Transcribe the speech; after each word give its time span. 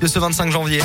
de 0.00 0.06
ce 0.06 0.18
25 0.18 0.50
janvier. 0.50 0.80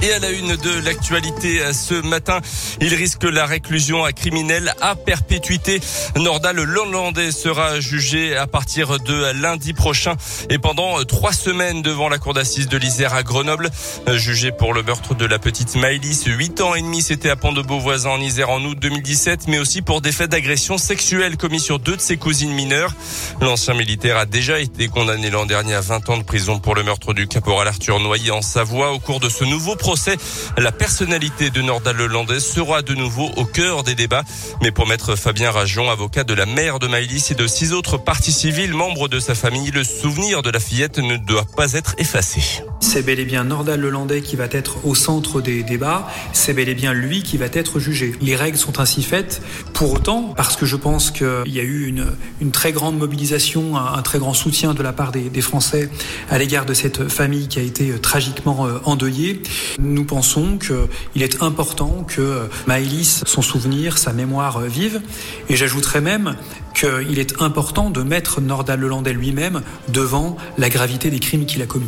Et 0.00 0.12
à 0.12 0.20
la 0.20 0.30
une 0.30 0.54
de 0.54 0.84
l'actualité 0.84 1.60
ce 1.72 1.94
matin, 1.94 2.40
il 2.80 2.94
risque 2.94 3.24
la 3.24 3.46
réclusion 3.46 4.04
à 4.04 4.12
criminel 4.12 4.72
à 4.80 4.94
perpétuité. 4.94 5.80
Nordal 6.16 6.60
Hollandais 6.60 7.32
sera 7.32 7.80
jugé 7.80 8.36
à 8.36 8.46
partir 8.46 9.00
de 9.00 9.32
lundi 9.32 9.72
prochain 9.72 10.14
et 10.50 10.58
pendant 10.58 11.02
trois 11.04 11.32
semaines 11.32 11.82
devant 11.82 12.08
la 12.08 12.18
cour 12.18 12.32
d'assises 12.32 12.68
de 12.68 12.78
l'Isère 12.78 13.12
à 13.12 13.24
Grenoble. 13.24 13.70
Jugé 14.14 14.52
pour 14.52 14.72
le 14.72 14.84
meurtre 14.84 15.16
de 15.16 15.24
la 15.26 15.40
petite 15.40 15.74
Maëlys, 15.74 16.26
8 16.26 16.60
ans 16.60 16.76
et 16.76 16.82
demi, 16.82 17.02
c'était 17.02 17.30
à 17.30 17.36
Pont 17.36 17.52
de 17.52 17.62
Beauvoisin 17.62 18.10
en 18.10 18.20
Isère 18.20 18.50
en 18.50 18.62
août 18.62 18.78
2017, 18.80 19.48
mais 19.48 19.58
aussi 19.58 19.82
pour 19.82 20.00
des 20.00 20.12
faits 20.12 20.30
d'agression 20.30 20.78
sexuelle 20.78 21.36
commis 21.36 21.60
sur 21.60 21.80
deux 21.80 21.96
de 21.96 22.00
ses 22.00 22.18
cousines 22.18 22.52
mineures. 22.52 22.94
L'ancien 23.40 23.74
militaire 23.74 24.16
a 24.16 24.26
déjà 24.26 24.60
été 24.60 24.86
condamné 24.86 25.28
l'an 25.28 25.44
dernier 25.44 25.74
à 25.74 25.80
20 25.80 26.08
ans 26.10 26.18
de 26.18 26.22
prison 26.22 26.60
pour 26.60 26.76
le 26.76 26.84
meurtre 26.84 27.14
du 27.14 27.26
caporal 27.26 27.66
Arthur 27.66 27.98
Noyer 27.98 28.30
en 28.30 28.42
Savoie 28.42 28.92
au 28.92 29.00
cours 29.00 29.18
de 29.18 29.28
ce 29.28 29.42
nouveau 29.42 29.74
procès 29.74 29.87
procès. 29.88 30.18
La 30.58 30.70
personnalité 30.70 31.48
de 31.48 31.62
Nordal 31.62 31.96
Lelandais 31.96 32.40
sera 32.40 32.82
de 32.82 32.94
nouveau 32.94 33.30
au 33.36 33.46
cœur 33.46 33.84
des 33.84 33.94
débats. 33.94 34.22
Mais 34.60 34.70
pour 34.70 34.86
maître 34.86 35.16
Fabien 35.16 35.50
Rajon, 35.50 35.88
avocat 35.88 36.24
de 36.24 36.34
la 36.34 36.44
mère 36.44 36.78
de 36.78 36.86
Maëlys 36.88 37.30
et 37.30 37.34
de 37.34 37.46
six 37.46 37.72
autres 37.72 37.96
parties 37.96 38.32
civiles, 38.32 38.74
membres 38.74 39.08
de 39.08 39.18
sa 39.18 39.34
famille, 39.34 39.70
le 39.70 39.84
souvenir 39.84 40.42
de 40.42 40.50
la 40.50 40.60
fillette 40.60 40.98
ne 40.98 41.16
doit 41.16 41.46
pas 41.56 41.72
être 41.72 41.94
effacé. 41.96 42.62
C'est 42.80 43.02
bel 43.02 43.18
et 43.18 43.24
bien 43.24 43.44
Nordal 43.44 43.80
Lelandais 43.80 44.22
qui 44.22 44.36
va 44.36 44.46
être 44.50 44.86
au 44.86 44.94
centre 44.94 45.40
des 45.40 45.62
débats. 45.64 46.08
C'est 46.32 46.54
bel 46.54 46.68
et 46.68 46.74
bien 46.74 46.92
lui 46.92 47.22
qui 47.22 47.36
va 47.36 47.46
être 47.52 47.80
jugé. 47.80 48.14
Les 48.20 48.36
règles 48.36 48.56
sont 48.56 48.78
ainsi 48.78 49.02
faites. 49.02 49.42
Pour 49.74 49.92
autant, 49.92 50.32
parce 50.36 50.56
que 50.56 50.64
je 50.64 50.76
pense 50.76 51.10
qu'il 51.10 51.26
y 51.46 51.58
a 51.58 51.64
eu 51.64 51.86
une, 51.86 52.50
très 52.52 52.72
grande 52.72 52.96
mobilisation, 52.96 53.76
un, 53.76 54.00
très 54.02 54.18
grand 54.18 54.32
soutien 54.32 54.74
de 54.74 54.82
la 54.82 54.92
part 54.92 55.12
des, 55.12 55.40
Français 55.40 55.88
à 56.30 56.38
l'égard 56.38 56.66
de 56.66 56.74
cette 56.74 57.08
famille 57.08 57.46
qui 57.48 57.58
a 57.58 57.62
été 57.62 57.90
euh, 57.90 57.98
tragiquement 57.98 58.66
euh, 58.66 58.78
endeuillée, 58.84 59.40
nous 59.78 60.04
pensons 60.04 60.58
qu'il 60.58 61.22
est 61.22 61.42
important 61.42 62.04
que 62.06 62.48
Maëlys, 62.66 63.22
son 63.24 63.40
souvenir, 63.40 63.98
sa 63.98 64.12
mémoire 64.12 64.60
vive. 64.60 65.00
Et 65.48 65.56
j'ajouterais 65.56 66.00
même 66.00 66.36
qu'il 66.74 67.18
est 67.18 67.40
important 67.40 67.90
de 67.90 68.02
mettre 68.02 68.40
Nordal 68.40 68.80
Lelandais 68.80 69.12
lui-même 69.12 69.62
devant 69.88 70.36
la 70.58 70.68
gravité 70.68 71.10
des 71.10 71.20
crimes 71.20 71.46
qu'il 71.46 71.62
a 71.62 71.66
commis. 71.66 71.86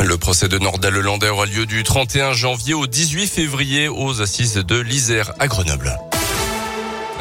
Le 0.00 0.16
procès 0.16 0.48
de 0.48 0.58
Nordal 0.58 0.94
Lelandais 0.94 1.28
aura 1.28 1.46
lieu 1.46 1.66
du 1.66 1.82
31 1.82 2.32
janvier 2.32 2.74
au 2.74 2.86
18 2.86 3.26
février 3.26 3.88
aux 3.88 4.20
assises 4.20 4.54
de 4.54 4.78
l'Isère 4.78 5.32
à 5.38 5.48
Grenoble. 5.48 5.98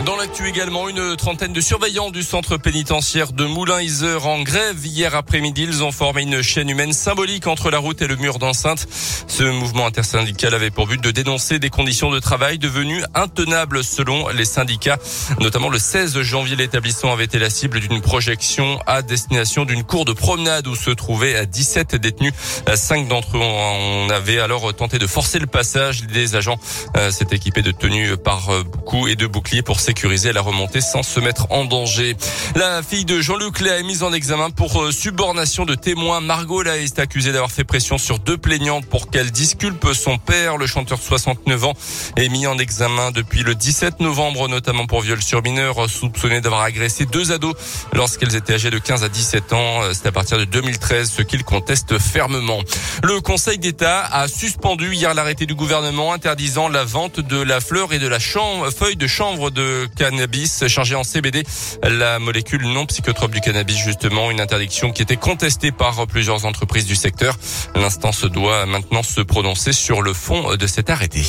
Dans 0.05 0.15
l'actu 0.15 0.47
également, 0.47 0.89
une 0.89 1.15
trentaine 1.15 1.53
de 1.53 1.61
surveillants 1.61 2.09
du 2.09 2.23
centre 2.23 2.57
pénitentiaire 2.57 3.33
de 3.33 3.45
Moulins-Isère 3.45 4.25
en 4.25 4.41
grève. 4.41 4.83
Hier 4.83 5.13
après-midi, 5.13 5.63
ils 5.67 5.83
ont 5.83 5.91
formé 5.91 6.23
une 6.23 6.41
chaîne 6.41 6.69
humaine 6.69 6.91
symbolique 6.91 7.45
entre 7.45 7.69
la 7.69 7.77
route 7.77 8.01
et 8.01 8.07
le 8.07 8.15
mur 8.15 8.39
d'enceinte. 8.39 8.87
Ce 9.27 9.43
mouvement 9.43 9.85
intersyndical 9.85 10.55
avait 10.55 10.71
pour 10.71 10.87
but 10.87 10.99
de 10.99 11.11
dénoncer 11.11 11.59
des 11.59 11.69
conditions 11.69 12.09
de 12.09 12.17
travail 12.17 12.57
devenues 12.57 13.03
intenables 13.13 13.83
selon 13.83 14.29
les 14.29 14.45
syndicats. 14.45 14.97
Notamment 15.39 15.69
le 15.69 15.77
16 15.77 16.19
janvier, 16.21 16.55
l'établissement 16.55 17.13
avait 17.13 17.25
été 17.25 17.37
la 17.37 17.51
cible 17.51 17.79
d'une 17.79 18.01
projection 18.01 18.79
à 18.87 19.03
destination 19.03 19.65
d'une 19.65 19.83
cour 19.83 20.05
de 20.05 20.13
promenade 20.13 20.65
où 20.65 20.75
se 20.75 20.89
trouvaient 20.89 21.45
17 21.45 21.95
détenus. 21.97 22.33
Cinq 22.73 23.07
d'entre 23.07 23.37
eux, 23.37 23.41
on 23.41 24.07
alors 24.41 24.73
tenté 24.73 24.97
de 24.97 25.07
forcer 25.07 25.39
le 25.39 25.47
passage. 25.47 26.03
Les 26.09 26.35
agents 26.35 26.57
euh, 26.97 27.11
s'étaient 27.11 27.35
équipés 27.35 27.61
de 27.61 27.71
tenues 27.71 28.17
par 28.17 28.49
coups 28.85 29.11
et 29.11 29.15
de 29.15 29.27
boucliers 29.27 29.61
pour 29.61 29.79
sécuriser 29.91 30.31
la 30.31 30.39
remontée 30.39 30.79
sans 30.79 31.03
se 31.03 31.19
mettre 31.19 31.47
en 31.49 31.65
danger. 31.65 32.15
La 32.55 32.81
fille 32.81 33.03
de 33.03 33.19
Jean-Luc 33.19 33.59
Léa 33.59 33.77
est 33.77 33.83
mise 33.83 34.03
en 34.03 34.13
examen 34.13 34.49
pour 34.49 34.81
euh, 34.81 34.91
subornation 34.93 35.65
de 35.65 35.75
témoins. 35.75 36.21
Margot 36.21 36.61
Léa 36.61 36.77
est 36.77 36.97
accusée 36.97 37.33
d'avoir 37.33 37.51
fait 37.51 37.65
pression 37.65 37.97
sur 37.97 38.19
deux 38.19 38.37
plaignantes 38.37 38.85
pour 38.85 39.09
qu'elle 39.09 39.31
disculpe 39.31 39.85
son 39.93 40.17
père. 40.17 40.55
Le 40.55 40.65
chanteur 40.65 40.97
de 40.97 41.03
69 41.03 41.65
ans 41.65 41.73
est 42.15 42.29
mis 42.29 42.47
en 42.47 42.57
examen 42.57 43.11
depuis 43.11 43.43
le 43.43 43.53
17 43.53 43.99
novembre, 43.99 44.47
notamment 44.47 44.85
pour 44.85 45.01
viol 45.01 45.21
sur 45.21 45.43
mineur, 45.43 45.89
soupçonné 45.89 46.39
d'avoir 46.39 46.61
agressé 46.61 47.05
deux 47.05 47.33
ados 47.33 47.55
lorsqu'elles 47.91 48.37
étaient 48.37 48.53
âgées 48.53 48.71
de 48.71 48.79
15 48.79 49.03
à 49.03 49.09
17 49.09 49.51
ans. 49.51 49.81
C'est 49.93 50.05
à 50.05 50.13
partir 50.13 50.37
de 50.37 50.45
2013, 50.45 51.11
ce 51.11 51.21
qu'il 51.21 51.43
conteste 51.43 51.99
fermement. 51.99 52.59
Le 53.03 53.19
Conseil 53.19 53.57
d'État 53.57 54.05
a 54.05 54.29
suspendu 54.29 54.93
hier 54.93 55.13
l'arrêté 55.13 55.45
du 55.45 55.55
gouvernement 55.55 56.13
interdisant 56.13 56.69
la 56.69 56.85
vente 56.85 57.19
de 57.19 57.41
la 57.41 57.59
fleur 57.59 57.91
et 57.91 57.99
de 57.99 58.07
la 58.07 58.19
feuille 58.21 58.95
de 58.95 59.07
chanvre 59.07 59.49
de 59.49 59.70
cannabis 59.95 60.67
chargé 60.67 60.95
en 60.95 61.03
CBD, 61.03 61.43
la 61.83 62.19
molécule 62.19 62.67
non 62.67 62.85
psychotrope 62.85 63.31
du 63.31 63.41
cannabis 63.41 63.77
justement, 63.77 64.31
une 64.31 64.41
interdiction 64.41 64.91
qui 64.91 65.01
était 65.01 65.17
contestée 65.17 65.71
par 65.71 66.07
plusieurs 66.07 66.45
entreprises 66.45 66.85
du 66.85 66.95
secteur. 66.95 67.37
L'instance 67.75 68.25
doit 68.25 68.65
maintenant 68.65 69.03
se 69.03 69.21
prononcer 69.21 69.73
sur 69.73 70.01
le 70.01 70.13
fond 70.13 70.55
de 70.55 70.67
cet 70.67 70.89
arrêté. 70.89 71.23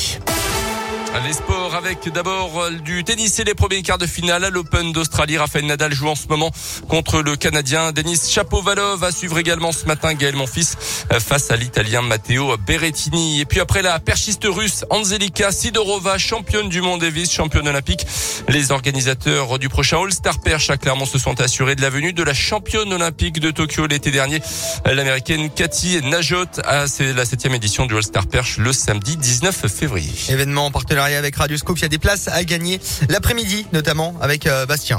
Les 1.21 1.33
sports 1.33 1.75
avec 1.75 2.09
d'abord 2.11 2.71
du 2.83 3.03
tennis 3.03 3.37
et 3.37 3.43
les 3.43 3.53
premiers 3.53 3.83
quarts 3.83 3.99
de 3.99 4.07
finale 4.07 4.43
à 4.43 4.49
l'Open 4.49 4.91
d'Australie. 4.91 5.37
Rafael 5.37 5.63
Nadal 5.65 5.93
joue 5.93 6.07
en 6.07 6.15
ce 6.15 6.27
moment 6.27 6.49
contre 6.89 7.21
le 7.21 7.35
Canadien 7.35 7.91
Denis 7.91 8.19
Chapovalov. 8.27 8.99
Va 8.99 9.11
suivre 9.11 9.37
également 9.37 9.71
ce 9.71 9.85
matin 9.85 10.15
Gaël 10.15 10.35
Monfils 10.35 10.75
face 11.19 11.51
à 11.51 11.55
l'Italien 11.55 12.01
Matteo 12.01 12.57
Berrettini. 12.57 13.39
Et 13.39 13.45
puis 13.45 13.59
après 13.59 13.83
la 13.83 13.99
perchiste 13.99 14.45
russe 14.45 14.85
Anzelika 14.89 15.51
Sidorova, 15.51 16.17
championne 16.17 16.67
du 16.67 16.81
monde 16.81 17.01
Davis, 17.01 17.31
championne 17.31 17.67
olympique. 17.67 18.05
Les 18.49 18.71
organisateurs 18.71 19.59
du 19.59 19.69
prochain 19.69 20.01
All-Star 20.01 20.39
Perche 20.41 20.71
à 20.71 20.77
Clermont 20.77 21.05
se 21.05 21.19
sont 21.19 21.39
assurés 21.39 21.75
de 21.75 21.81
la 21.81 21.91
venue 21.91 22.13
de 22.13 22.23
la 22.23 22.33
championne 22.33 22.91
olympique 22.91 23.39
de 23.39 23.51
Tokyo 23.51 23.85
l'été 23.85 24.09
dernier, 24.09 24.41
l'américaine 24.85 25.49
Cathy 25.51 26.01
Najot. 26.01 26.45
Ah, 26.65 26.87
c'est 26.87 27.13
la 27.13 27.23
septième 27.25 27.53
édition 27.53 27.85
du 27.85 27.95
All-Star 27.95 28.25
Perche 28.25 28.57
le 28.57 28.73
samedi 28.73 29.15
19 29.15 29.67
février. 29.67 30.11
Événement 30.29 30.71
avec 31.11 31.35
Radio 31.35 31.57
Scoop. 31.57 31.77
Il 31.79 31.81
y 31.81 31.85
a 31.85 31.89
des 31.89 31.97
places 31.97 32.27
à 32.27 32.43
gagner 32.43 32.79
l'après-midi, 33.09 33.67
notamment 33.73 34.15
avec 34.21 34.47
euh, 34.47 34.65
Bastien. 34.65 34.97